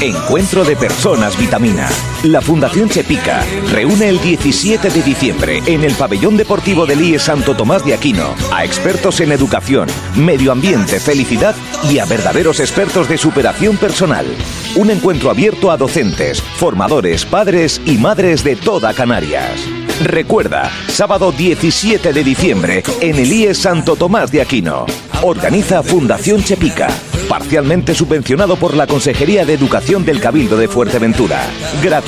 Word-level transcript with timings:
Encuentro 0.00 0.62
de 0.64 0.76
Personas 0.76 1.36
Vitamina. 1.36 1.88
La 2.24 2.40
Fundación 2.40 2.88
Chepica 2.88 3.46
reúne 3.70 4.08
el 4.08 4.20
17 4.20 4.90
de 4.90 5.02
diciembre 5.02 5.62
en 5.66 5.84
el 5.84 5.94
pabellón 5.94 6.36
deportivo 6.36 6.84
del 6.84 7.00
IE 7.00 7.18
Santo 7.20 7.54
Tomás 7.54 7.84
de 7.84 7.94
Aquino 7.94 8.34
a 8.52 8.64
expertos 8.64 9.20
en 9.20 9.30
educación, 9.30 9.88
medio 10.16 10.50
ambiente, 10.50 10.98
felicidad 10.98 11.54
y 11.88 12.00
a 12.00 12.06
verdaderos 12.06 12.58
expertos 12.58 13.08
de 13.08 13.18
superación 13.18 13.76
personal. 13.76 14.26
Un 14.74 14.90
encuentro 14.90 15.30
abierto 15.30 15.70
a 15.70 15.76
docentes, 15.76 16.42
formadores, 16.42 17.24
padres 17.24 17.80
y 17.84 17.98
madres 17.98 18.42
de 18.42 18.56
toda 18.56 18.92
Canarias. 18.94 19.52
Recuerda, 20.02 20.72
sábado 20.88 21.30
17 21.30 22.12
de 22.12 22.24
diciembre 22.24 22.82
en 23.00 23.16
el 23.16 23.32
IE 23.32 23.54
Santo 23.54 23.94
Tomás 23.94 24.32
de 24.32 24.42
Aquino. 24.42 24.86
Organiza 25.22 25.82
Fundación 25.82 26.42
Chepica, 26.44 26.88
parcialmente 27.28 27.94
subvencionado 27.94 28.56
por 28.56 28.74
la 28.74 28.86
Consejería 28.86 29.44
de 29.44 29.54
Educación 29.54 30.04
del 30.04 30.20
Cabildo 30.20 30.56
de 30.56 30.68
Fuerteventura. 30.68 31.40
Gratuito. 31.82 32.07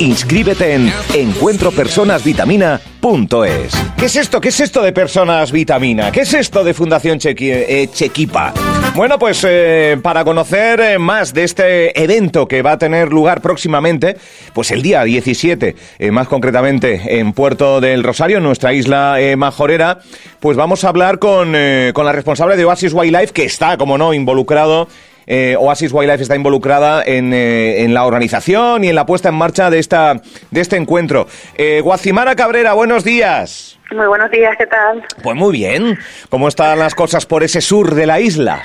Inscríbete 0.00 0.74
en 0.74 0.92
encuentropersonasvitamina.es. 1.14 3.72
¿Qué 3.96 4.06
es 4.06 4.16
esto? 4.16 4.40
¿Qué 4.40 4.48
es 4.48 4.58
esto 4.58 4.82
de 4.82 4.92
Personas 4.92 5.52
Vitamina? 5.52 6.10
¿Qué 6.10 6.22
es 6.22 6.34
esto 6.34 6.64
de 6.64 6.74
Fundación 6.74 7.20
Chequi- 7.20 7.64
eh, 7.68 7.88
Chequipa? 7.92 8.52
Bueno, 8.96 9.20
pues 9.20 9.46
eh, 9.48 9.98
para 10.02 10.24
conocer 10.24 10.80
eh, 10.80 10.98
más 10.98 11.32
de 11.32 11.44
este 11.44 12.02
evento 12.02 12.48
que 12.48 12.62
va 12.62 12.72
a 12.72 12.78
tener 12.78 13.10
lugar 13.12 13.40
próximamente, 13.40 14.16
pues 14.52 14.72
el 14.72 14.82
día 14.82 15.04
17, 15.04 15.76
eh, 16.00 16.10
más 16.10 16.26
concretamente 16.26 17.20
en 17.20 17.32
Puerto 17.32 17.80
del 17.80 18.02
Rosario, 18.02 18.38
en 18.38 18.42
nuestra 18.42 18.72
isla 18.74 19.20
eh, 19.20 19.36
majorera, 19.36 20.00
pues 20.40 20.56
vamos 20.56 20.82
a 20.82 20.88
hablar 20.88 21.20
con, 21.20 21.54
con 21.92 22.04
la 22.04 22.10
responsable 22.12 22.56
de 22.56 22.64
Oasis 22.64 22.92
Wildlife, 22.92 23.32
que 23.32 23.44
está, 23.44 23.76
como 23.76 23.96
no, 23.96 24.12
involucrado. 24.12 24.88
Eh, 25.26 25.56
Oasis 25.58 25.92
Wildlife 25.92 26.22
está 26.22 26.36
involucrada 26.36 27.02
en, 27.04 27.32
eh, 27.32 27.82
en 27.82 27.94
la 27.94 28.04
organización 28.04 28.84
y 28.84 28.88
en 28.88 28.94
la 28.94 29.06
puesta 29.06 29.28
en 29.28 29.34
marcha 29.36 29.70
de, 29.70 29.78
esta, 29.78 30.20
de 30.50 30.60
este 30.60 30.76
encuentro. 30.76 31.26
Eh, 31.56 31.80
Guacimara 31.82 32.34
Cabrera, 32.36 32.72
buenos 32.74 33.04
días. 33.04 33.78
Muy 33.92 34.06
buenos 34.06 34.30
días, 34.30 34.54
¿qué 34.56 34.66
tal? 34.66 35.04
Pues 35.22 35.36
muy 35.36 35.52
bien. 35.52 35.98
¿Cómo 36.28 36.48
están 36.48 36.78
las 36.78 36.94
cosas 36.94 37.26
por 37.26 37.42
ese 37.42 37.60
sur 37.60 37.94
de 37.94 38.06
la 38.06 38.20
isla? 38.20 38.62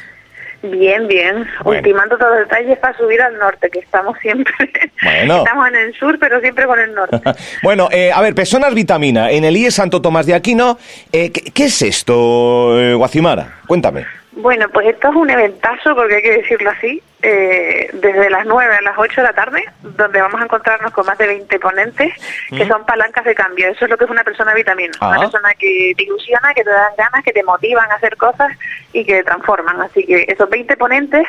Bien, 0.72 1.08
bien. 1.08 1.46
Bueno. 1.64 1.80
Ultimando 1.80 2.18
todos 2.18 2.32
los 2.40 2.50
detalles 2.50 2.78
para 2.80 2.98
subir 2.98 3.22
al 3.22 3.38
norte, 3.38 3.70
que 3.70 3.80
estamos 3.80 4.18
siempre. 4.22 4.54
Bueno. 5.04 5.40
Estamos 5.40 5.68
en 5.68 5.76
el 5.76 5.94
sur, 5.94 6.18
pero 6.20 6.40
siempre 6.40 6.66
con 6.66 6.80
el 6.80 6.94
norte. 6.96 7.20
bueno, 7.64 7.90
eh, 7.92 8.12
a 8.12 8.22
ver, 8.22 8.34
Personas 8.34 8.74
Vitamina, 8.74 9.30
en 9.30 9.44
el 9.44 9.56
IE 9.56 9.70
Santo 9.70 10.02
Tomás 10.02 10.26
de 10.26 10.34
Aquino. 10.34 10.80
eh, 11.12 11.32
¿qué, 11.32 11.52
qué 11.52 11.66
es 11.66 11.82
esto, 11.84 12.80
eh, 12.80 12.96
Guacimara? 12.96 13.60
Cuéntame. 13.68 14.06
Bueno, 14.36 14.68
pues 14.70 14.88
esto 14.88 15.10
es 15.10 15.16
un 15.16 15.30
eventazo, 15.30 15.96
porque 15.96 16.16
hay 16.16 16.22
que 16.22 16.38
decirlo 16.38 16.70
así, 16.70 17.02
eh, 17.22 17.90
desde 17.94 18.30
las 18.30 18.46
9 18.46 18.76
a 18.76 18.82
las 18.82 18.98
8 18.98 19.22
de 19.22 19.28
la 19.28 19.34
tarde, 19.34 19.64
donde 19.82 20.22
vamos 20.22 20.42
a 20.42 20.44
encontrarnos 20.44 20.92
con 20.92 21.06
más 21.06 21.18
de 21.18 21.28
20 21.28 21.58
ponentes, 21.60 22.14
que 22.50 22.68
son 22.68 22.86
palancas 22.86 23.24
de 23.24 23.34
cambio. 23.34 23.70
Eso 23.70 23.86
es 23.86 23.92
lo 23.92 23.98
que 23.98 24.04
es 24.04 24.12
una 24.12 24.26
persona 24.26 24.54
vitamina. 24.54 24.92
Ah. 25.00 25.10
Una 25.10 25.20
persona 25.22 25.54
que 25.54 25.94
te 25.96 26.04
ilusiona, 26.04 26.54
que 26.54 26.66
te 26.66 26.70
dan 26.70 26.92
ganas, 26.98 27.24
que 27.24 27.32
te 27.32 27.44
motivan 27.44 27.90
a 27.90 27.96
hacer 27.96 28.18
cosas 28.18 28.52
y 28.92 29.06
que 29.06 29.14
te 29.14 29.24
transforman. 29.24 29.80
Así 29.82 30.06
que 30.06 30.26
esos 30.28 30.50
20 30.50 30.76
ponentes 30.76 31.26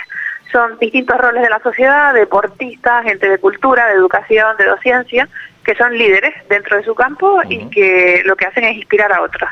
son 0.50 0.76
distintos 0.78 1.16
roles 1.16 1.42
de 1.42 1.50
la 1.50 1.60
sociedad, 1.60 2.12
deportistas, 2.12 3.04
gente 3.04 3.28
de 3.28 3.38
cultura, 3.38 3.86
de 3.86 3.94
educación, 3.94 4.56
de 4.56 4.64
docencia, 4.64 5.28
que 5.64 5.74
son 5.76 5.96
líderes 5.96 6.34
dentro 6.48 6.76
de 6.76 6.84
su 6.84 6.94
campo 6.94 7.40
y 7.48 7.68
que 7.70 8.22
lo 8.24 8.36
que 8.36 8.46
hacen 8.46 8.64
es 8.64 8.76
inspirar 8.76 9.12
a 9.12 9.22
otros. 9.22 9.48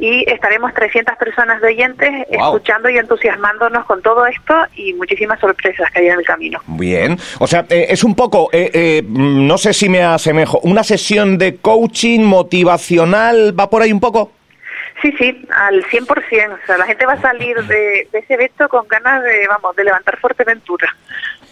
Y 0.00 0.24
estaremos 0.30 0.72
300 0.72 1.14
personas 1.16 1.60
de 1.60 1.68
oyentes 1.68 2.10
escuchando 2.30 2.88
y 2.88 2.96
entusiasmándonos 2.96 3.84
con 3.84 4.00
todo 4.00 4.24
esto 4.24 4.54
y 4.74 4.94
muchísimas 4.94 5.38
sorpresas 5.38 5.90
que 5.90 6.00
hay 6.00 6.06
en 6.06 6.18
el 6.18 6.24
camino. 6.24 6.58
Bien. 6.66 7.18
O 7.38 7.46
sea, 7.46 7.66
eh, 7.68 7.86
es 7.90 8.02
un 8.02 8.14
poco, 8.14 8.48
eh, 8.50 8.70
eh, 8.72 9.02
mm, 9.06 9.46
no 9.46 9.58
sé 9.58 9.74
si 9.74 9.90
me 9.90 10.02
asemejo, 10.02 10.58
una 10.62 10.82
sesión 10.84 11.36
de 11.36 11.56
coaching 11.56 12.20
motivacional, 12.20 13.54
¿va 13.58 13.68
por 13.68 13.82
ahí 13.82 13.92
un 13.92 14.00
poco? 14.00 14.32
Sí, 15.02 15.12
sí, 15.18 15.46
al 15.54 15.84
100%. 15.84 16.08
O 16.08 16.66
sea, 16.66 16.78
la 16.78 16.86
gente 16.86 17.04
va 17.04 17.14
a 17.14 17.20
salir 17.20 17.56
de, 17.64 18.08
de 18.10 18.18
ese 18.18 18.34
evento 18.34 18.68
con 18.70 18.88
ganas 18.88 19.22
de, 19.22 19.46
vamos, 19.48 19.76
de 19.76 19.84
levantar 19.84 20.18
Fuerteventura. 20.18 20.94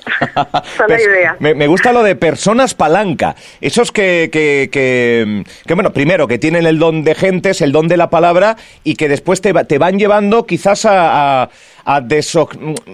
Esa 0.35 0.63
es 0.85 0.89
la 0.89 1.01
idea. 1.01 1.37
Me, 1.39 1.55
me 1.55 1.67
gusta 1.67 1.93
lo 1.93 2.03
de 2.03 2.17
personas 2.17 2.75
palanca. 2.75 3.37
Esos 3.61 3.93
que, 3.93 4.29
que, 4.33 4.69
que, 4.73 5.45
que, 5.67 5.75
bueno, 5.75 5.93
primero, 5.93 6.27
que 6.29 6.39
tienen 6.39 6.67
el 6.67 6.79
don 6.79 7.05
de 7.05 7.15
gentes, 7.15 7.61
el 7.61 7.73
don 7.73 7.89
de 7.89 7.97
la 7.97 8.11
palabra, 8.11 8.57
y 8.85 8.95
que 8.95 9.09
después 9.09 9.41
te, 9.41 9.53
te 9.65 9.79
van 9.79 9.99
llevando 9.99 10.47
quizás 10.47 10.85
a... 10.85 11.43
a 11.43 11.51
a 11.91 12.03
deso- 12.03 12.51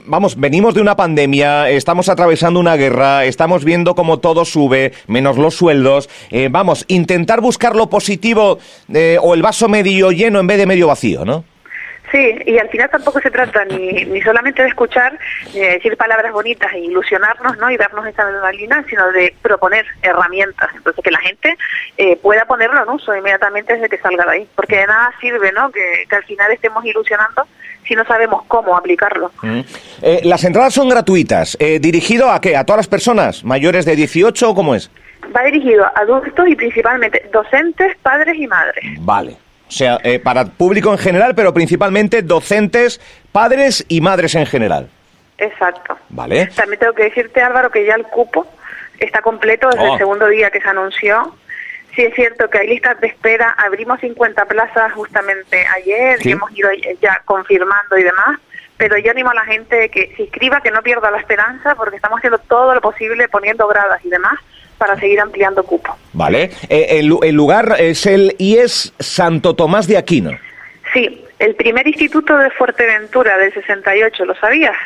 Vamos, 0.06 0.36
venimos 0.38 0.72
de 0.74 0.80
una 0.80 0.94
pandemia, 0.94 1.68
estamos 1.68 2.08
atravesando 2.08 2.60
una 2.60 2.76
guerra, 2.76 3.24
estamos 3.24 3.64
viendo 3.64 3.96
cómo 3.96 4.20
todo 4.20 4.44
sube, 4.44 4.92
menos 5.08 5.36
los 5.36 5.56
sueldos. 5.56 6.08
Eh, 6.30 6.48
vamos, 6.48 6.84
intentar 6.86 7.40
buscar 7.40 7.74
lo 7.74 7.90
positivo 7.90 8.60
eh, 8.92 9.18
o 9.20 9.34
el 9.34 9.42
vaso 9.42 9.68
medio 9.68 10.12
lleno 10.12 10.38
en 10.38 10.46
vez 10.46 10.58
de 10.58 10.66
medio 10.66 10.86
vacío, 10.86 11.24
¿no? 11.24 11.44
Sí, 12.14 12.32
y 12.46 12.58
al 12.58 12.68
final 12.68 12.88
tampoco 12.90 13.20
se 13.20 13.28
trata 13.28 13.64
ni, 13.64 14.04
ni 14.04 14.22
solamente 14.22 14.62
de 14.62 14.68
escuchar, 14.68 15.18
ni 15.52 15.58
de 15.58 15.70
decir 15.70 15.96
palabras 15.96 16.32
bonitas 16.32 16.72
e 16.72 16.78
ilusionarnos, 16.78 17.58
¿no? 17.58 17.68
Y 17.72 17.76
darnos 17.76 18.06
esa 18.06 18.22
adrenalina, 18.22 18.84
sino 18.88 19.10
de 19.10 19.34
proponer 19.42 19.84
herramientas. 20.00 20.70
Entonces, 20.76 21.02
que 21.02 21.10
la 21.10 21.18
gente 21.18 21.58
eh, 21.98 22.16
pueda 22.22 22.44
ponerlo 22.44 22.80
en 22.80 22.88
uso 22.88 23.16
inmediatamente 23.16 23.72
desde 23.72 23.88
que 23.88 23.98
salga 23.98 24.26
de 24.26 24.30
ahí. 24.30 24.48
Porque 24.54 24.76
de 24.76 24.86
nada 24.86 25.12
sirve, 25.20 25.50
¿no? 25.50 25.72
Que, 25.72 26.04
que 26.08 26.14
al 26.14 26.22
final 26.22 26.52
estemos 26.52 26.84
ilusionando 26.84 27.48
si 27.84 27.96
no 27.96 28.04
sabemos 28.04 28.44
cómo 28.46 28.76
aplicarlo. 28.76 29.32
Eh, 30.00 30.20
las 30.22 30.44
entradas 30.44 30.72
son 30.72 30.88
gratuitas. 30.88 31.56
Eh, 31.58 31.80
¿Dirigido 31.80 32.30
a 32.30 32.40
qué? 32.40 32.56
¿A 32.56 32.64
todas 32.64 32.78
las 32.78 32.88
personas? 32.88 33.42
¿Mayores 33.42 33.86
de 33.86 33.96
18 33.96 34.50
o 34.50 34.54
cómo 34.54 34.76
es? 34.76 34.88
Va 35.36 35.42
dirigido 35.42 35.84
a 35.84 35.92
adultos 35.96 36.46
y 36.48 36.54
principalmente 36.54 37.28
docentes, 37.32 37.96
padres 38.02 38.36
y 38.38 38.46
madres. 38.46 38.84
Vale. 39.00 39.36
O 39.68 39.70
sea, 39.72 39.98
eh, 40.04 40.18
para 40.18 40.44
público 40.44 40.92
en 40.92 40.98
general, 40.98 41.34
pero 41.34 41.52
principalmente 41.54 42.22
docentes, 42.22 43.00
padres 43.32 43.84
y 43.88 44.00
madres 44.00 44.34
en 44.34 44.46
general. 44.46 44.88
Exacto. 45.38 45.98
Vale. 46.10 46.46
También 46.54 46.78
tengo 46.78 46.92
que 46.92 47.04
decirte, 47.04 47.42
Álvaro, 47.42 47.70
que 47.70 47.84
ya 47.84 47.94
el 47.94 48.04
cupo 48.04 48.46
está 48.98 49.20
completo 49.22 49.68
desde 49.70 49.84
Oh. 49.88 49.92
el 49.94 49.98
segundo 49.98 50.28
día 50.28 50.50
que 50.50 50.60
se 50.60 50.68
anunció. 50.68 51.34
Sí 51.96 52.02
es 52.02 52.14
cierto 52.14 52.48
que 52.50 52.58
hay 52.58 52.68
listas 52.68 53.00
de 53.00 53.06
espera, 53.08 53.50
abrimos 53.58 54.00
50 54.00 54.44
plazas 54.46 54.92
justamente 54.92 55.64
ayer 55.76 56.18
Sí. 56.20 56.28
y 56.30 56.32
hemos 56.32 56.50
ido 56.56 56.68
ya 57.00 57.22
confirmando 57.24 57.96
y 57.96 58.02
demás, 58.02 58.38
pero 58.76 58.96
yo 58.98 59.10
animo 59.12 59.30
a 59.30 59.34
la 59.34 59.44
gente 59.44 59.88
que 59.90 60.12
se 60.16 60.22
inscriba, 60.24 60.60
que 60.60 60.72
no 60.72 60.82
pierda 60.82 61.10
la 61.12 61.18
esperanza, 61.18 61.74
porque 61.76 61.96
estamos 61.96 62.18
haciendo 62.18 62.38
todo 62.38 62.74
lo 62.74 62.80
posible 62.80 63.28
poniendo 63.28 63.66
gradas 63.68 64.04
y 64.04 64.08
demás 64.10 64.34
para 64.86 65.00
seguir 65.00 65.18
ampliando 65.18 65.62
cupo. 65.62 65.96
Vale. 66.12 66.50
Eh, 66.68 66.98
el, 66.98 67.06
lu- 67.06 67.20
el 67.22 67.34
lugar 67.34 67.76
es 67.78 68.04
el 68.04 68.34
IES 68.38 68.92
Santo 68.98 69.54
Tomás 69.54 69.86
de 69.88 69.96
Aquino. 69.96 70.30
Sí, 70.92 71.24
el 71.38 71.54
primer 71.54 71.86
instituto 71.88 72.36
de 72.36 72.50
Fuerteventura 72.50 73.38
del 73.38 73.52
68, 73.54 74.24
¿lo 74.26 74.34
sabías? 74.34 74.76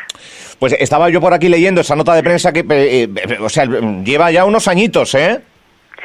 Pues 0.57 0.73
estaba 0.79 1.09
yo 1.09 1.19
por 1.19 1.33
aquí 1.33 1.49
leyendo 1.49 1.81
esa 1.81 1.97
nota 1.97 2.13
de 2.15 2.23
prensa 2.23 2.53
que, 2.53 2.61
eh, 2.69 3.09
eh, 3.13 3.37
o 3.41 3.49
sea, 3.49 3.65
lleva 4.05 4.31
ya 4.31 4.45
unos 4.45 4.69
añitos, 4.69 5.13
¿eh? 5.15 5.41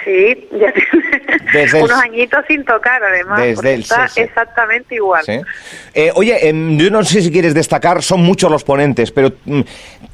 Sí, 0.04 0.48
ya 0.52 0.72
tiene 0.72 1.64
el- 1.78 1.82
unos 1.84 1.98
añitos 2.00 2.44
sin 2.46 2.64
tocar 2.64 3.02
además, 3.02 3.40
Desde 3.40 3.74
el 3.74 3.80
está 3.80 4.06
60. 4.08 4.20
exactamente 4.30 4.94
igual. 4.96 5.24
Sí. 5.24 5.40
Eh, 5.94 6.10
oye, 6.14 6.48
em, 6.48 6.76
yo 6.78 6.90
no 6.90 7.02
sé 7.04 7.22
si 7.22 7.32
quieres 7.32 7.54
destacar, 7.54 8.02
son 8.02 8.20
muchos 8.22 8.50
los 8.50 8.64
ponentes, 8.64 9.10
pero 9.12 9.32
mm, 9.46 9.60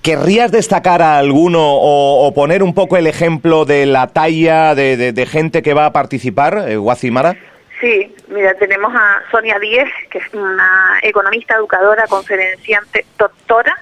¿querrías 0.03 0.53
destacar 0.53 1.03
a 1.03 1.19
alguno 1.19 1.61
o, 1.61 2.27
o 2.27 2.35
poner 2.35 2.63
un 2.63 2.73
poco 2.75 2.97
el 2.97 3.07
ejemplo 3.09 3.65
de 3.65 3.87
la 3.87 4.07
talla 4.07 4.75
de, 4.75 4.97
de- 4.97 5.13
de 5.13 5.27
gente 5.27 5.63
que 5.63 5.75
va 5.75 5.87
a 5.87 5.93
participar, 5.93 6.67
eh, 6.69 6.77
Guacimara? 6.77 7.35
Sí, 7.81 8.15
mira, 8.29 8.53
tenemos 8.55 8.93
a 8.95 9.23
Sonia 9.31 9.59
Díez, 9.59 9.89
que 10.11 10.19
es 10.19 10.25
una 10.35 10.99
economista, 11.03 11.57
educadora, 11.57 12.05
conferenciante, 12.09 13.07
doctora 13.19 13.75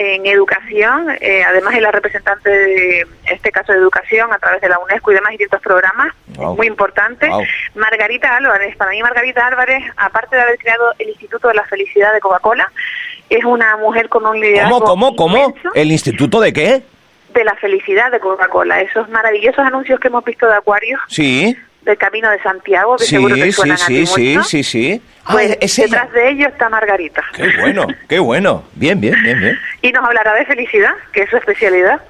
en 0.00 0.26
educación, 0.26 1.10
eh, 1.20 1.42
además 1.44 1.74
es 1.74 1.82
la 1.82 1.90
representante 1.90 2.48
de 2.48 3.06
este 3.32 3.50
caso 3.50 3.72
de 3.72 3.78
educación 3.78 4.32
a 4.32 4.38
través 4.38 4.60
de 4.60 4.68
la 4.68 4.78
UNESCO 4.78 5.10
y 5.10 5.14
demás 5.16 5.30
distintos 5.32 5.60
programas, 5.60 6.14
Wow. 6.36 6.54
muy 6.56 6.68
importante. 6.68 7.28
Wow. 7.28 7.42
Margarita 7.74 8.36
Álvarez, 8.36 8.76
para 8.76 8.92
mí 8.92 9.02
Margarita 9.02 9.44
Álvarez, 9.44 9.82
aparte 9.96 10.36
de 10.36 10.42
haber 10.42 10.56
creado 10.58 10.92
el 11.00 11.08
Instituto 11.08 11.48
de 11.48 11.54
la 11.54 11.64
Felicidad 11.64 12.12
de 12.12 12.20
Coca-Cola, 12.20 12.70
es 13.28 13.44
una 13.44 13.76
mujer 13.78 14.08
con 14.08 14.24
un 14.24 14.38
liderazgo 14.40 14.78
¿Cómo, 14.80 15.16
cómo, 15.16 15.16
cómo? 15.16 15.36
inmenso 15.48 15.70
¿El 15.74 15.90
Instituto 15.90 16.40
de 16.40 16.52
qué? 16.52 16.82
de 17.34 17.44
la 17.44 17.54
felicidad 17.56 18.10
de 18.10 18.20
Coca-Cola, 18.20 18.80
esos 18.80 19.08
maravillosos 19.10 19.58
anuncios 19.58 20.00
que 20.00 20.08
hemos 20.08 20.24
visto 20.24 20.46
de 20.46 20.54
Acuarios 20.54 21.00
Sí, 21.08 21.56
del 21.88 21.98
Camino 21.98 22.30
de 22.30 22.40
Santiago, 22.42 22.96
que 22.96 23.04
sí, 23.04 23.10
seguro 23.10 23.34
te 23.34 23.42
sí, 23.42 23.52
suenan 23.52 23.78
a 23.80 23.86
ti 23.86 24.06
sí, 24.06 24.36
sí, 24.36 24.38
sí, 24.44 24.62
sí. 24.64 25.02
Ah, 25.24 25.32
Pues 25.32 25.58
es 25.60 25.78
ella. 25.78 25.86
detrás 25.88 26.12
de 26.12 26.30
ello 26.30 26.48
está 26.48 26.68
Margarita. 26.68 27.22
Qué 27.34 27.48
bueno, 27.60 27.86
qué 28.08 28.18
bueno. 28.18 28.64
Bien, 28.74 29.00
bien, 29.00 29.14
bien, 29.22 29.38
bien. 29.40 29.58
Y 29.82 29.92
nos 29.92 30.04
hablará 30.04 30.34
de 30.34 30.44
felicidad, 30.46 30.94
que 31.12 31.22
es 31.22 31.30
su 31.30 31.36
especialidad. 31.36 32.00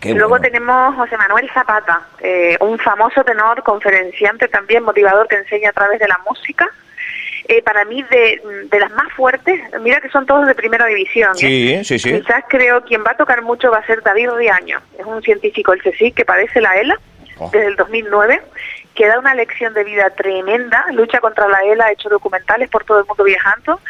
Qué 0.00 0.12
Luego 0.12 0.30
bueno. 0.30 0.42
tenemos 0.42 0.94
José 0.96 1.16
Manuel 1.16 1.48
Zapata, 1.54 2.02
eh, 2.20 2.56
un 2.60 2.78
famoso 2.78 3.24
tenor, 3.24 3.62
conferenciante 3.62 4.48
también, 4.48 4.82
motivador 4.82 5.28
que 5.28 5.36
enseña 5.36 5.70
a 5.70 5.72
través 5.72 5.98
de 6.00 6.08
la 6.08 6.18
música. 6.28 6.68
eh, 7.48 7.62
para 7.62 7.84
mí 7.84 8.02
de, 8.10 8.40
de, 8.70 8.80
las 8.80 8.90
más 8.92 9.12
fuertes, 9.12 9.60
mira 9.82 10.00
que 10.00 10.08
son 10.08 10.24
todos 10.26 10.46
de 10.46 10.54
primera 10.54 10.86
división. 10.86 11.32
¿eh? 11.42 11.82
Sí, 11.84 11.84
sí, 11.84 11.98
sí. 11.98 12.20
Quizás 12.20 12.44
creo 12.48 12.82
quien 12.84 13.02
va 13.04 13.12
a 13.12 13.16
tocar 13.16 13.42
mucho 13.42 13.70
va 13.70 13.78
a 13.78 13.86
ser 13.86 14.02
David 14.02 14.30
Riaño, 14.30 14.80
es 14.98 15.04
un 15.06 15.22
científico 15.22 15.72
el 15.74 15.82
CSIC 15.82 16.14
que 16.14 16.24
padece 16.24 16.60
la 16.62 16.74
ELA 16.74 16.98
oh. 17.38 17.50
desde 17.52 17.66
el 17.66 17.76
2009 17.76 18.40
que 18.94 19.06
da 19.06 19.18
una 19.18 19.34
lección 19.34 19.74
de 19.74 19.84
vida 19.84 20.10
tremenda, 20.10 20.84
lucha 20.92 21.20
contra 21.20 21.48
la 21.48 21.60
ELA, 21.64 21.86
ha 21.86 21.92
hecho 21.92 22.08
documentales 22.08 22.70
por 22.70 22.84
todo 22.84 23.00
el 23.00 23.06
mundo 23.06 23.24
viajando, 23.24 23.80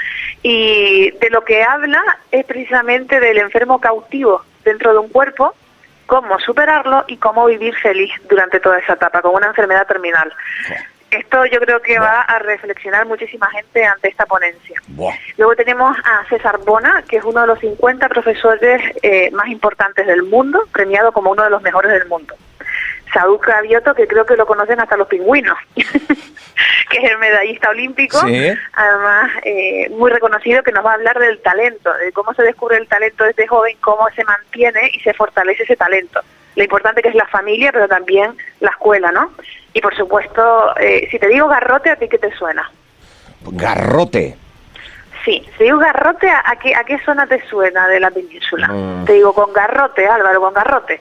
y 0.43 1.11
de 1.11 1.31
lo 1.31 1.45
que 1.45 1.62
habla 1.62 2.03
es 2.31 2.45
precisamente 2.45 3.21
del 3.21 3.39
enfermo 3.39 3.81
cautivo 3.81 4.43
dentro 4.65 4.93
de 4.93 4.99
un 4.99 5.09
cuerpo, 5.09 5.55
cómo 6.06 6.39
superarlo 6.39 7.05
y 7.06 7.17
cómo 7.17 7.47
vivir 7.47 7.75
feliz 7.77 8.11
durante 8.29 8.61
toda 8.61 8.79
esa 8.79 8.95
etapa 8.95 9.23
con 9.23 9.35
una 9.35 9.49
enfermedad 9.49 9.87
terminal. 9.87 10.33
Esto 11.11 11.47
yo 11.47 11.61
creo 11.61 11.81
que 11.81 11.99
va 11.99 12.23
a 12.23 12.41
reflexionar 12.41 13.07
muchísima 13.07 13.49
gente 13.50 13.85
ante 13.85 14.09
esta 14.09 14.27
ponencia. 14.27 14.81
Luego 15.37 15.55
tenemos 15.55 15.97
a 16.05 16.29
César 16.29 16.59
Bona, 16.65 17.05
que 17.09 17.19
es 17.19 17.25
uno 17.25 17.43
de 17.43 17.47
los 17.47 17.61
50 17.61 18.09
profesores 18.09 18.83
eh, 19.03 19.31
más 19.31 19.47
importantes 19.47 20.07
del 20.07 20.25
mundo, 20.25 20.67
premiado 20.73 21.12
como 21.12 21.31
uno 21.31 21.45
de 21.45 21.50
los 21.50 21.62
mejores 21.62 21.93
del 21.93 22.09
mundo. 22.09 22.35
Saúl 23.14 23.40
Cravioto, 23.40 23.94
que 23.94 24.06
creo 24.06 24.26
que 24.26 24.37
lo 24.37 24.44
conocen 24.44 24.81
hasta 24.81 24.96
los 24.96 25.08
pingüinos, 25.08 25.56
que 25.75 26.99
es 26.99 27.11
el 27.11 27.19
medallista 27.19 27.70
olímpico, 27.70 28.19
además 28.19 29.31
eh, 29.44 29.88
muy 29.90 30.11
reconocido, 30.11 30.62
que 30.62 30.72
nos 30.72 30.84
va 30.84 30.90
a 30.90 30.94
hablar 30.94 31.19
del 31.19 31.40
talento, 31.40 31.93
de 31.94 32.12
cómo 32.12 32.34
se 32.34 32.43
descubre 32.43 32.76
el 32.76 32.88
talento 32.88 33.25
de 33.25 33.31
este 33.31 33.46
joven, 33.46 33.76
cómo 33.81 34.06
se 34.14 34.25
mantiene 34.25 34.90
y 34.93 35.00
se 35.00 35.14
fortalece 35.14 35.62
ese 35.62 35.76
talento. 35.76 36.20
Lo 36.56 36.64
importante 36.64 37.02
que 37.02 37.08
es 37.08 37.14
la 37.14 37.26
familia, 37.26 37.72
pero 37.72 37.88
también 37.88 38.37
la 38.61 38.70
escuela, 38.70 39.11
¿no? 39.12 39.32
Y 39.72 39.81
por 39.81 39.96
supuesto, 39.96 40.76
eh, 40.78 41.08
si 41.11 41.19
te 41.19 41.28
digo 41.28 41.49
garrote, 41.49 41.90
¿a 41.90 41.96
ti 41.96 42.08
qué 42.08 42.19
te 42.19 42.34
suena? 42.37 42.70
Garrote. 43.43 44.37
Sí, 45.25 45.43
si 45.56 45.65
digo 45.65 45.79
garrote, 45.79 46.29
¿a 46.29 46.56
qué, 46.62 46.75
¿a 46.75 46.85
qué 46.85 46.99
zona 47.05 47.26
te 47.26 47.43
suena 47.49 47.88
de 47.88 47.99
la 47.99 48.11
península? 48.11 48.69
Te 49.06 49.15
digo 49.15 49.32
con 49.32 49.53
garrote, 49.55 50.06
Álvaro, 50.06 50.41
con 50.41 50.53
garrote. 50.53 51.00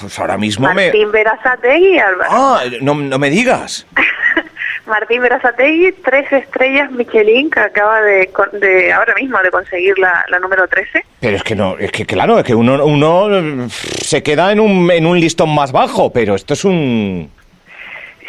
Pues 0.00 0.18
ahora 0.18 0.36
mismo 0.36 0.66
Martín 0.66 1.06
me... 1.06 1.12
Berazategui, 1.12 1.98
Álvaro. 1.98 2.30
Ah, 2.32 2.62
no, 2.80 2.94
no 2.94 3.18
me 3.18 3.30
digas. 3.30 3.86
Martín 4.86 5.22
Berazategui, 5.22 5.92
tres 6.04 6.32
estrellas 6.32 6.90
Michelin, 6.90 7.48
que 7.48 7.60
acaba 7.60 8.00
de, 8.02 8.28
de 8.54 8.92
ahora 8.92 9.14
mismo 9.14 9.38
de 9.40 9.50
conseguir 9.52 9.96
la, 9.98 10.24
la, 10.28 10.40
número 10.40 10.66
13. 10.66 11.04
Pero 11.20 11.36
es 11.36 11.44
que 11.44 11.54
no, 11.54 11.78
es 11.78 11.92
que 11.92 12.04
claro, 12.04 12.40
es 12.40 12.44
que 12.44 12.56
uno, 12.56 12.84
uno 12.84 13.68
se 13.68 14.24
queda 14.24 14.50
en 14.50 14.58
un, 14.58 14.90
en 14.90 15.06
un 15.06 15.20
listón 15.20 15.54
más 15.54 15.70
bajo, 15.70 16.12
pero 16.12 16.34
esto 16.34 16.54
es 16.54 16.64
un... 16.64 17.30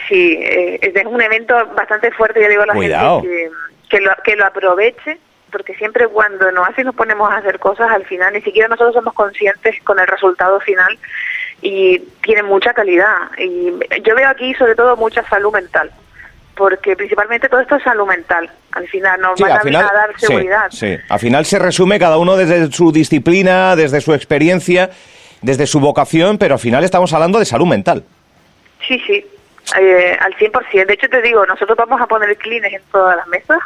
Sí, 0.07 0.37
eh, 0.39 0.79
es 0.81 1.05
un 1.05 1.21
evento 1.21 1.55
bastante 1.75 2.11
fuerte, 2.11 2.41
yo 2.43 2.49
digo 2.49 2.63
a 2.63 2.67
la 2.67 2.73
Cuidado. 2.73 3.21
gente 3.21 3.35
que 3.35 3.72
que 3.93 4.01
lo, 4.01 4.11
que 4.23 4.35
lo 4.35 4.45
aproveche, 4.45 5.19
porque 5.51 5.75
siempre 5.75 6.07
cuando 6.07 6.51
nos 6.51 6.67
hace 6.67 6.83
nos 6.83 6.95
ponemos 6.95 7.29
a 7.31 7.37
hacer 7.37 7.59
cosas, 7.59 7.91
al 7.91 8.03
final 8.05 8.33
ni 8.33 8.41
siquiera 8.41 8.67
nosotros 8.67 8.95
somos 8.95 9.13
conscientes 9.13 9.79
con 9.83 9.99
el 9.99 10.07
resultado 10.07 10.59
final 10.61 10.97
y 11.61 11.99
tiene 12.23 12.41
mucha 12.41 12.73
calidad. 12.73 13.15
Y 13.37 13.71
yo 14.03 14.15
veo 14.15 14.27
aquí 14.27 14.55
sobre 14.55 14.73
todo 14.73 14.97
mucha 14.97 15.23
salud 15.29 15.53
mental, 15.53 15.91
porque 16.55 16.95
principalmente 16.95 17.47
todo 17.49 17.59
esto 17.61 17.75
es 17.75 17.83
salud 17.83 18.07
mental. 18.07 18.49
Al 18.71 18.87
final 18.87 19.21
nos 19.21 19.39
va 19.39 19.61
a, 19.61 19.93
dar 19.93 20.19
seguridad. 20.19 20.71
Sí, 20.71 20.97
al 21.07 21.19
final 21.19 21.45
se 21.45 21.59
resume 21.59 21.99
cada 21.99 22.17
uno 22.17 22.35
desde 22.35 22.71
su 22.71 22.91
disciplina, 22.91 23.75
desde 23.75 24.01
su 24.01 24.15
experiencia, 24.15 24.89
desde 25.43 25.67
su 25.67 25.79
vocación, 25.79 26.39
pero 26.39 26.55
al 26.55 26.59
final 26.59 26.83
estamos 26.83 27.13
hablando 27.13 27.37
de 27.37 27.45
salud 27.45 27.67
mental. 27.67 28.03
Sí, 28.87 28.99
sí, 29.05 29.23
eh, 29.79 30.17
al 30.19 30.35
100%. 30.35 30.85
De 30.85 30.93
hecho, 30.93 31.09
te 31.09 31.21
digo, 31.21 31.45
nosotros 31.45 31.77
vamos 31.77 31.99
a 32.01 32.07
poner 32.07 32.35
clines 32.37 32.73
en 32.73 32.81
todas 32.91 33.15
las 33.15 33.27
mesas, 33.27 33.59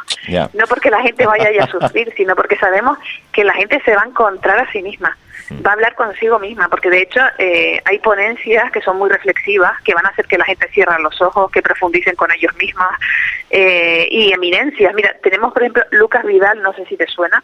no 0.54 0.66
porque 0.66 0.90
la 0.90 1.02
gente 1.02 1.26
vaya 1.26 1.50
a 1.62 1.66
sufrir, 1.66 2.12
sino 2.16 2.34
porque 2.34 2.56
sabemos 2.56 2.98
que 3.32 3.44
la 3.44 3.52
gente 3.54 3.80
se 3.84 3.94
va 3.94 4.02
a 4.02 4.06
encontrar 4.06 4.58
a 4.58 4.70
sí 4.72 4.80
misma, 4.82 5.16
mm. 5.50 5.66
va 5.66 5.70
a 5.70 5.72
hablar 5.74 5.94
consigo 5.96 6.38
misma, 6.38 6.68
porque 6.68 6.88
de 6.88 7.02
hecho 7.02 7.20
eh, 7.38 7.80
hay 7.84 7.98
ponencias 7.98 8.70
que 8.70 8.80
son 8.80 8.96
muy 8.96 9.10
reflexivas, 9.10 9.72
que 9.82 9.94
van 9.94 10.06
a 10.06 10.10
hacer 10.10 10.26
que 10.26 10.38
la 10.38 10.44
gente 10.44 10.68
cierre 10.68 11.00
los 11.02 11.20
ojos, 11.20 11.50
que 11.50 11.62
profundicen 11.62 12.14
con 12.14 12.30
ellos 12.30 12.54
mismas, 12.56 12.90
eh, 13.50 14.08
y 14.10 14.32
eminencias. 14.32 14.94
Mira, 14.94 15.14
tenemos 15.22 15.52
por 15.52 15.62
ejemplo 15.62 15.82
Lucas 15.90 16.24
Vidal, 16.24 16.62
no 16.62 16.72
sé 16.74 16.86
si 16.86 16.96
te 16.96 17.06
suena. 17.06 17.42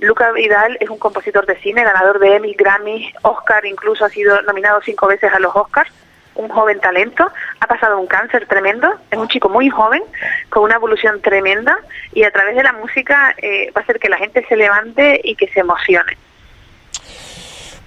Lucas 0.00 0.34
Vidal 0.34 0.76
es 0.80 0.90
un 0.90 0.98
compositor 0.98 1.46
de 1.46 1.56
cine, 1.60 1.84
ganador 1.84 2.18
de 2.18 2.36
Emmy, 2.36 2.54
Grammy, 2.54 3.12
Oscar, 3.22 3.64
incluso 3.64 4.04
ha 4.04 4.10
sido 4.10 4.42
nominado 4.42 4.80
cinco 4.82 5.06
veces 5.06 5.32
a 5.32 5.38
los 5.38 5.54
Oscars 5.56 5.90
un 6.36 6.48
joven 6.48 6.80
talento, 6.80 7.30
ha 7.60 7.66
pasado 7.66 7.98
un 7.98 8.06
cáncer 8.06 8.46
tremendo, 8.46 8.88
es 9.10 9.18
un 9.18 9.28
chico 9.28 9.48
muy 9.48 9.70
joven, 9.70 10.02
con 10.50 10.64
una 10.64 10.76
evolución 10.76 11.20
tremenda 11.20 11.76
y 12.12 12.24
a 12.24 12.30
través 12.30 12.56
de 12.56 12.62
la 12.62 12.72
música 12.72 13.34
eh, 13.38 13.70
va 13.76 13.80
a 13.80 13.84
hacer 13.84 13.98
que 13.98 14.08
la 14.08 14.18
gente 14.18 14.44
se 14.48 14.56
levante 14.56 15.20
y 15.22 15.36
que 15.36 15.48
se 15.48 15.60
emocione. 15.60 16.16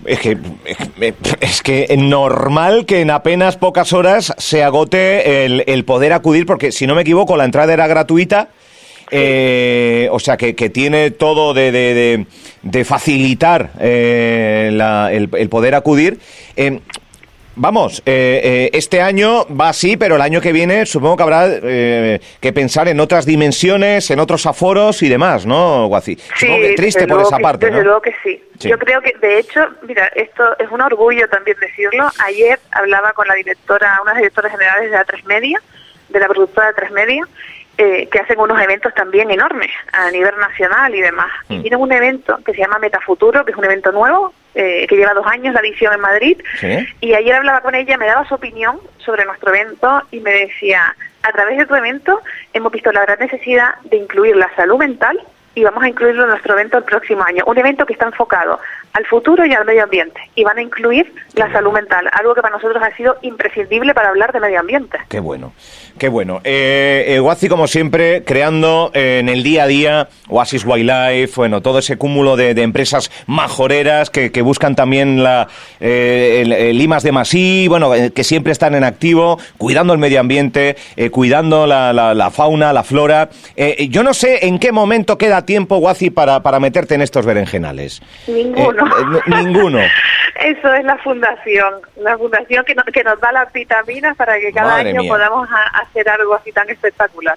Es 0.06 0.20
que, 0.20 0.38
es 1.42 1.62
que 1.62 1.96
normal 1.98 2.86
que 2.86 3.02
en 3.02 3.12
apenas 3.12 3.58
pocas 3.58 3.92
horas 3.94 4.34
se 4.38 4.64
agote 4.64 5.46
el, 5.46 5.86
poder 5.86 6.14
acudir, 6.14 6.46
porque 6.46 6.72
si 6.72 6.88
no 6.88 6.96
me 6.96 7.02
equivoco, 7.02 7.36
la 7.36 7.46
entrada 7.46 7.74
era 7.74 7.88
gratuita. 7.88 8.50
Eh, 9.10 10.10
o 10.12 10.20
sea 10.20 10.36
que, 10.38 10.54
tiene 10.54 11.12
todo 11.12 11.54
de, 11.54 12.26
de, 12.62 12.86
facilitar 12.86 13.72
eh, 13.80 14.70
el, 15.12 15.50
poder 15.50 15.76
acudir. 15.76 16.20
Vamos, 17.59 18.04
eh, 18.06 18.39
eh, 18.44 18.69
este 18.74 19.01
año 19.01 19.48
va 19.50 19.69
así, 19.69 19.98
pero 19.98 20.15
el 20.15 20.21
año 20.21 20.39
que 20.39 20.51
viene 20.51 20.86
supongo 20.86 21.18
que 21.18 21.24
habrá 21.24 21.48
eh, 21.48 22.21
que 22.39 22.54
pensar 22.54 22.88
en 22.88 23.00
otras 23.00 23.25
dimensiones, 23.25 24.12
en 24.12 24.19
otros 24.19 24.45
aforos 24.45 25.01
y 25.01 25.09
demás, 25.09 25.48
¿no, 25.48 25.88
Guaci? 25.88 26.15
Sí, 26.36 26.48
triste 26.75 27.07
por 27.07 27.19
esa 27.21 27.39
parte, 27.39 27.65
Desde 27.65 27.83
luego 27.83 28.00
que 28.00 28.13
sí. 28.21 28.44
Yo 28.59 28.77
creo 28.77 29.01
que, 29.01 29.13
de 29.19 29.39
hecho, 29.39 29.62
mira, 29.88 30.06
esto 30.15 30.44
es 30.59 30.69
un 30.69 30.81
orgullo 30.81 31.27
también 31.30 31.57
decirlo. 31.59 32.07
Ayer 32.25 32.59
hablaba 32.71 33.13
con 33.13 33.27
la 33.27 33.33
directora, 33.33 33.98
una 34.04 34.12
de 34.12 34.15
las 34.15 34.21
directoras 34.21 34.51
generales 34.51 34.92
de 34.92 34.98
A3 34.98 35.24
Media, 35.25 35.59
de 36.09 36.19
la 36.19 36.27
productora 36.27 36.71
de 36.71 36.75
A3 36.75 36.92
Media, 36.92 37.24
eh, 37.78 38.08
que 38.12 38.20
hacen 38.20 38.40
unos 38.40 38.60
eventos 38.60 38.94
también 38.96 39.30
enormes 39.30 39.72
a 39.94 40.10
nivel 40.12 40.36
nacional 40.40 40.94
y 40.96 41.02
demás. 41.02 41.30
Y 41.50 41.58
mm. 41.58 41.62
tienen 41.62 41.80
un 41.80 41.92
evento 41.92 42.40
que 42.46 42.54
se 42.54 42.60
llama 42.60 42.80
Metafuturo, 42.80 43.46
que 43.46 43.52
es 43.52 43.58
un 43.58 43.66
evento 43.66 43.92
nuevo, 43.92 44.34
eh, 44.56 44.88
que 44.88 44.96
lleva 44.96 45.14
dos 45.14 45.28
años 45.28 45.54
la 45.54 45.60
edición 45.60 45.94
en 45.94 46.00
Madrid. 46.00 46.42
Y 47.02 47.14
ayer 47.14 47.36
hablaba 47.36 47.62
con 47.62 47.76
ella, 47.76 47.98
me 47.98 48.08
daba 48.08 48.28
su 48.28 48.36
opinión 48.36 48.80
sobre 48.98 49.26
nuestro 49.26 49.54
evento 49.54 50.02
y 50.12 50.20
me 50.20 50.32
decía, 50.32 50.96
a 51.22 51.32
través 51.32 51.58
de 51.58 51.66
tu 51.66 51.76
evento 51.76 52.22
hemos 52.54 52.72
visto 52.72 52.92
la 52.92 53.04
gran 53.04 53.20
necesidad 53.20 53.76
de 53.84 53.98
incluir 53.98 54.36
la 54.36 54.50
salud 54.56 54.78
mental 54.78 55.20
y 55.57 55.63
vamos 55.63 55.83
a 55.83 55.89
incluirlo 55.89 56.24
en 56.24 56.30
nuestro 56.30 56.54
evento 56.54 56.77
el 56.77 56.83
próximo 56.83 57.24
año. 57.24 57.44
Un 57.48 57.57
evento 57.57 57.83
que 57.88 57.94
está 57.94 58.06
enfocado 58.06 58.59
al 58.94 59.06
futuro 59.06 59.45
y 59.45 59.54
al 59.54 59.65
medio 59.65 59.83
ambiente. 59.83 60.19
Y 60.35 60.44
van 60.44 60.57
a 60.57 60.61
incluir 60.61 61.14
la 61.35 61.52
salud 61.52 61.71
mental, 61.71 62.09
algo 62.11 62.33
que 62.33 62.42
para 62.42 62.56
nosotros 62.56 62.81
ha 62.81 62.95
sido 62.95 63.18
imprescindible 63.21 63.94
para 63.94 64.09
hablar 64.09 64.33
de 64.33 64.40
medio 64.40 64.59
ambiente. 64.59 64.97
Qué 65.07 65.19
bueno, 65.19 65.54
qué 65.97 66.09
bueno. 66.09 66.42
Eh, 66.44 67.18
eh 67.19 67.47
como 67.49 67.68
siempre, 67.68 68.23
creando 68.23 68.92
eh, 68.94 69.19
en 69.19 69.30
el 69.30 69.44
día 69.44 69.64
a 69.64 69.68
día 69.68 70.09
Oasis 70.30 70.66
Wildlife, 70.66 71.33
bueno, 71.35 71.61
todo 71.61 71.80
ese 71.80 71.97
cúmulo 71.97 72.35
de, 72.35 72.49
empresas 72.61 73.11
majoreras 73.28 74.09
que, 74.09 74.42
buscan 74.42 74.76
también 74.76 75.23
la, 75.23 75.47
eh, 75.80 76.44
el, 76.45 76.78
Limas 76.78 77.04
de 77.04 77.11
Masí, 77.11 77.68
bueno, 77.68 77.92
que 78.14 78.23
siempre 78.23 78.52
están 78.52 78.76
en 78.76 78.83
activo, 78.83 79.40
cuidando 79.57 79.94
el 79.94 79.99
medio 79.99 80.19
ambiente, 80.19 80.76
cuidando 81.11 81.68
la, 81.68 81.94
la, 81.94 82.31
fauna, 82.31 82.73
la 82.73 82.83
flora. 82.83 83.30
yo 83.90 84.04
no 84.04 84.14
sé 84.14 84.47
en 84.47 84.59
qué 84.59 84.71
momento 84.71 85.18
queda 85.18 85.45
tiempo, 85.47 85.77
Guaci, 85.77 86.11
para, 86.11 86.42
para 86.44 86.59
meterte 86.59 86.94
en 86.94 87.01
estos 87.01 87.25
berenjenales. 87.25 88.04
Ninguno. 88.27 88.85
Eh, 88.85 89.21
ninguno. 89.25 89.80
Eso 90.39 90.71
es 90.71 90.85
la 90.85 90.97
fundación, 90.99 91.73
la 91.95 92.16
fundación 92.16 92.63
que 92.63 92.75
nos, 92.75 92.85
que 92.85 93.04
nos 93.04 93.19
da 93.19 93.31
las 93.31 93.51
vitaminas 93.51 94.16
para 94.16 94.39
que 94.39 94.51
cada 94.51 94.75
año 94.75 95.01
podamos 95.07 95.49
hacer 95.73 96.07
algo 96.07 96.35
así 96.35 96.51
tan 96.51 96.69
espectacular. 96.69 97.35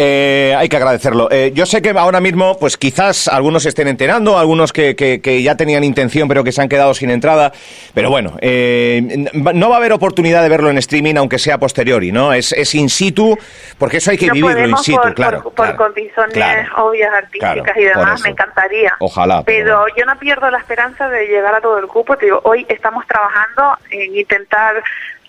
Eh, 0.00 0.54
hay 0.56 0.68
que 0.68 0.76
agradecerlo. 0.76 1.28
Eh, 1.28 1.50
yo 1.52 1.66
sé 1.66 1.82
que 1.82 1.90
ahora 1.90 2.20
mismo, 2.20 2.56
pues 2.56 2.76
quizás 2.76 3.26
algunos 3.26 3.64
se 3.64 3.70
estén 3.70 3.88
enterando, 3.88 4.38
algunos 4.38 4.72
que, 4.72 4.94
que, 4.94 5.42
ya 5.42 5.56
tenían 5.56 5.82
intención 5.82 6.28
pero 6.28 6.44
que 6.44 6.52
se 6.52 6.62
han 6.62 6.68
quedado 6.68 6.94
sin 6.94 7.10
entrada, 7.10 7.52
pero 7.94 8.08
bueno, 8.08 8.36
eh, 8.40 9.26
no 9.32 9.68
va 9.68 9.74
a 9.74 9.78
haber 9.78 9.92
oportunidad 9.92 10.42
de 10.44 10.48
verlo 10.50 10.70
en 10.70 10.78
streaming 10.78 11.16
aunque 11.16 11.40
sea 11.40 11.58
posteriori, 11.58 12.12
¿no? 12.12 12.32
Es, 12.32 12.52
es 12.52 12.76
in 12.76 12.88
situ, 12.88 13.36
porque 13.76 13.96
eso 13.96 14.12
hay 14.12 14.18
que 14.18 14.30
vivirlo 14.30 14.68
in 14.68 14.76
situ, 14.76 15.12
claro. 15.16 15.42
Por, 15.50 15.74
condiciones 15.74 16.68
obvias, 16.76 17.12
artísticas 17.12 17.76
y 17.76 17.82
demás, 17.82 18.20
me 18.22 18.30
encantaría. 18.30 18.94
Ojalá. 19.00 19.42
Pero, 19.42 19.84
yo 19.96 20.04
no 20.06 20.16
pierdo 20.16 20.48
la 20.48 20.58
esperanza 20.58 21.08
de 21.08 21.26
llegar 21.26 21.56
a 21.56 21.60
todo 21.60 21.76
el 21.76 21.88
cupo. 21.88 22.16
Te 22.16 22.26
digo, 22.26 22.40
hoy 22.44 22.64
estamos 22.68 23.04
trabajando 23.08 23.76
en 23.90 24.14
intentar 24.14 24.80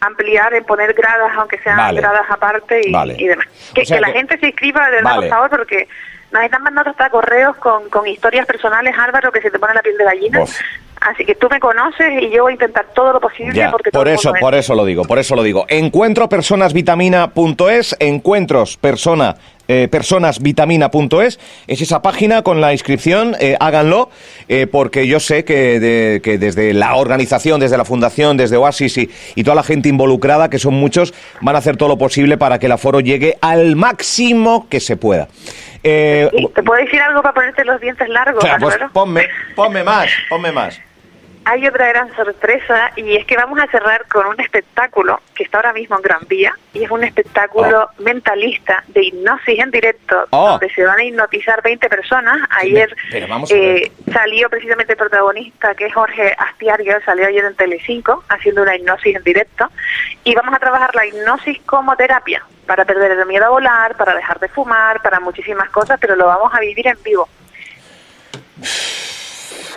ampliar, 0.02 0.54
en 0.54 0.64
poner 0.64 0.94
gradas, 0.94 1.32
aunque 1.38 1.60
sean 1.60 1.96
gradas 1.96 2.26
aparte 2.30 2.82
y, 2.84 3.28
demás. 3.28 3.48
Que, 3.74 4.00
la 4.00 4.10
gente 4.10 4.38
se 4.40 4.48
inscriba 4.48 4.90
de 4.90 5.02
vale. 5.02 5.22
por 5.22 5.30
favor, 5.30 5.50
porque 5.50 5.88
nos 6.32 6.44
están 6.44 6.64
mandando 6.64 6.92
hasta 6.92 7.10
correos 7.10 7.56
con, 7.58 7.90
con 7.90 8.08
historias 8.08 8.46
personales, 8.46 8.96
Álvaro, 8.98 9.32
que 9.32 9.42
se 9.42 9.52
te 9.52 9.60
pone 9.60 9.74
la 9.74 9.82
piel 9.82 9.98
de 9.98 10.04
gallina. 10.04 10.40
Así 11.02 11.26
que 11.26 11.36
tú 11.36 11.48
me 11.50 11.60
conoces 11.60 12.22
y 12.22 12.30
yo 12.30 12.44
voy 12.44 12.52
a 12.52 12.56
intentar 12.56 12.86
todo 12.94 13.14
lo 13.14 13.20
posible 13.22 13.54
Ya, 13.54 13.72
porque 13.72 13.92
por 13.92 14.04
todo 14.04 14.14
eso, 14.14 14.34
por 14.40 14.54
eso 14.56 14.76
lo 14.76 14.86
digo, 14.86 15.04
por 15.06 15.18
eso 15.20 15.36
lo 15.36 15.44
digo. 15.44 15.66
Encuentropersonasvitamina.es, 15.70 17.96
encuentros 18.00 18.78
persona 18.78 19.36
eh, 19.68 19.88
personasvitamina.es 19.90 21.40
es 21.68 21.82
esa 21.82 22.02
página 22.02 22.42
con 22.42 22.60
la 22.60 22.74
inscripción, 22.74 23.36
eh, 23.40 23.56
háganlo, 23.60 24.10
eh, 24.48 24.66
porque 24.66 25.08
yo 25.08 25.20
sé 25.20 25.46
que, 25.46 25.80
de- 25.80 26.22
que 26.24 26.38
desde 26.40 26.74
la 26.74 26.96
organización, 26.96 27.60
desde 27.60 27.78
la 27.78 27.86
fundación, 27.86 28.36
desde 28.36 28.58
Oasis 28.58 28.98
y, 28.98 29.10
y 29.36 29.44
toda 29.44 29.56
la 29.56 29.64
gente 29.64 29.88
involucrada, 29.88 30.50
que 30.50 30.58
son 30.60 30.74
muchos, 30.74 31.14
van 31.42 31.56
a 31.56 31.60
hacer 31.60 31.78
todo 31.78 31.90
lo 31.90 31.98
posible 31.98 32.38
para 32.38 32.58
que 32.60 32.66
el 32.66 32.72
aforo 32.72 33.00
llegue 33.00 33.38
al 33.42 33.76
máximo 33.76 34.68
que 34.70 34.80
se 34.80 34.98
pueda. 34.98 35.28
Eh, 35.84 36.30
¿Y 36.34 36.48
¿Te 36.48 36.64
puedo 36.64 36.82
decir 36.84 37.00
algo 37.02 37.22
para 37.22 37.34
ponerte 37.36 37.64
los 37.64 37.80
dientes 37.80 38.10
largos, 38.10 38.44
o 38.44 38.48
sea, 38.48 38.58
pues 38.58 38.76
ponme, 38.92 39.28
ponme 39.56 39.84
más, 39.84 40.10
ponme 40.30 40.52
más. 40.52 40.80
Hay 41.52 41.66
otra 41.68 41.88
gran 41.88 42.16
sorpresa 42.16 42.92
y 42.96 43.16
es 43.16 43.26
que 43.26 43.36
vamos 43.36 43.58
a 43.58 43.66
cerrar 43.72 44.06
con 44.06 44.28
un 44.28 44.40
espectáculo 44.40 45.20
que 45.34 45.42
está 45.42 45.58
ahora 45.58 45.74
mismo 45.74 45.96
en 45.96 46.04
Gran 46.04 46.22
Vía 46.28 46.54
y 46.74 46.84
es 46.84 46.92
un 46.92 47.04
espectáculo 47.04 47.90
mentalista 47.98 48.84
de 48.90 49.06
hipnosis 49.06 49.58
en 49.58 49.72
directo 49.72 50.28
Oh. 50.30 50.50
donde 50.52 50.70
se 50.70 50.86
van 50.86 51.00
a 51.00 51.04
hipnotizar 51.04 51.64
20 51.64 51.90
personas. 51.90 52.48
Ayer 52.52 52.96
eh, 53.50 53.92
salió 54.14 54.48
precisamente 54.48 54.94
el 54.94 54.98
protagonista 54.98 55.74
que 55.74 55.88
es 55.88 55.94
Jorge 55.96 56.36
Astiario, 56.38 57.00
salió 57.04 57.26
ayer 57.26 57.44
en 57.44 57.56
Telecinco 57.56 58.24
haciendo 58.30 58.62
una 58.62 58.76
hipnosis 58.76 59.16
en 59.16 59.24
directo 59.24 59.72
y 60.24 60.36
vamos 60.36 60.54
a 60.54 60.60
trabajar 60.60 60.94
la 60.94 61.08
hipnosis 61.08 61.60
como 61.66 61.96
terapia 61.96 62.46
para 62.68 62.86
perder 62.86 63.14
el 63.14 63.26
miedo 63.26 63.46
a 63.46 63.50
volar, 63.50 63.98
para 63.98 64.14
dejar 64.14 64.40
de 64.40 64.50
fumar, 64.50 65.02
para 65.02 65.20
muchísimas 65.20 65.72
cosas, 65.72 65.98
pero 66.00 66.16
lo 66.16 66.28
vamos 66.28 66.54
a 66.54 66.60
vivir 66.60 66.86
en 66.86 67.02
vivo. 67.02 67.28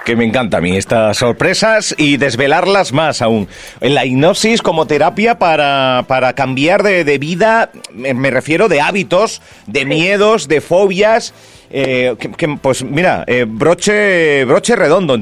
Que 0.04 0.16
me 0.16 0.24
encanta 0.24 0.58
a 0.58 0.60
mí 0.60 0.76
estas 0.76 1.18
sorpresas 1.18 1.94
y 1.96 2.16
desvelarlas 2.16 2.92
más 2.92 3.22
aún. 3.22 3.48
En 3.80 3.94
la 3.94 4.04
hipnosis 4.04 4.62
como 4.62 4.86
terapia 4.86 5.38
para, 5.38 6.04
para 6.08 6.34
cambiar 6.34 6.82
de, 6.82 7.04
de 7.04 7.18
vida, 7.18 7.70
me, 7.92 8.14
me 8.14 8.30
refiero 8.30 8.68
de 8.68 8.80
hábitos, 8.80 9.42
de 9.66 9.84
miedos, 9.84 10.48
de 10.48 10.60
fobias. 10.60 11.34
Eh, 11.72 12.14
pues 12.60 12.84
mira, 12.84 13.24
eh, 13.26 13.44
broche, 13.48 14.44
broche 14.44 14.76
redondo. 14.76 15.18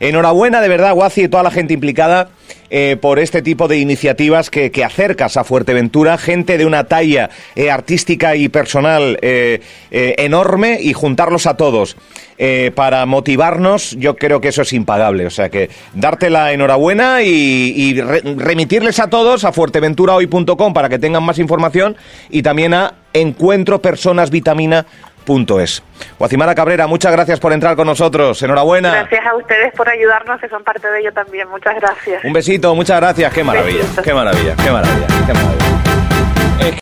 Enhorabuena 0.00 0.60
de 0.60 0.68
verdad, 0.68 0.94
Guaci 0.94 1.22
y 1.24 1.28
toda 1.28 1.42
la 1.42 1.50
gente 1.50 1.74
implicada 1.74 2.28
eh, 2.68 2.96
por 3.00 3.18
este 3.20 3.42
tipo 3.42 3.68
de 3.68 3.78
iniciativas 3.78 4.50
que, 4.50 4.70
que 4.72 4.84
acercas 4.84 5.36
a 5.36 5.44
Fuerteventura, 5.44 6.18
gente 6.18 6.58
de 6.58 6.66
una 6.66 6.84
talla 6.84 7.30
eh, 7.54 7.70
artística 7.70 8.34
y 8.36 8.48
personal 8.48 9.18
enorme 9.90 10.78
y 10.80 10.92
juntarlos 10.92 11.46
a 11.46 11.56
todos 11.56 11.96
para 12.74 13.06
motivarnos, 13.06 13.92
yo 13.98 14.16
creo 14.16 14.40
que 14.40 14.48
eso 14.48 14.62
es 14.62 14.72
impagable. 14.72 15.26
O 15.26 15.30
sea 15.30 15.48
que 15.48 15.70
darte 15.94 16.28
la 16.28 16.52
enhorabuena 16.52 17.22
y, 17.22 17.72
y 17.74 18.00
re- 18.00 18.20
remitirles 18.36 18.98
a 19.00 19.08
todos 19.08 19.44
a 19.44 19.52
fuerteventurahoy.com 19.52 20.74
para 20.74 20.88
que 20.88 20.98
tengan 20.98 21.22
más 21.22 21.38
información 21.38 21.96
y 22.28 22.42
también 22.42 22.74
a 22.74 22.94
encuentropersonasvitamina.es. 25.26 25.82
Guacimara 26.18 26.54
Cabrera, 26.54 26.86
muchas 26.86 27.12
gracias 27.12 27.40
por 27.40 27.52
entrar 27.52 27.76
con 27.76 27.86
nosotros. 27.86 28.42
Enhorabuena. 28.42 28.90
Gracias 28.90 29.26
a 29.26 29.36
ustedes 29.36 29.72
por 29.74 29.88
ayudarnos, 29.88 30.40
que 30.40 30.48
son 30.48 30.62
parte 30.62 30.88
de 30.90 31.00
ello 31.00 31.12
también. 31.12 31.48
Muchas 31.48 31.74
gracias. 31.76 32.24
Un 32.24 32.32
besito, 32.32 32.74
muchas 32.74 33.00
gracias. 33.00 33.32
Qué 33.32 33.44
maravilla, 33.44 33.84
qué 34.02 34.14
maravilla, 34.14 34.54
qué 34.56 34.70
maravilla, 34.70 35.06
qué 35.26 35.32
maravilla. 35.32 36.05